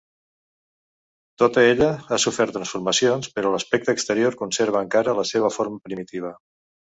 Tota 1.41 1.65
ella 1.73 1.89
ha 1.93 2.19
sofert 2.23 2.55
transformacions 2.55 3.29
però 3.35 3.51
l'aspecte 3.57 3.95
exterior 3.99 4.39
conserva 4.41 4.83
encara 4.87 5.17
la 5.21 5.27
seva 5.35 5.55
forma 5.59 5.81
primitiva. 5.91 6.33